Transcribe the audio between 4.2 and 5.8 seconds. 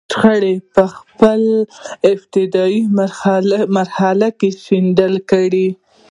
کې شنډه کړي.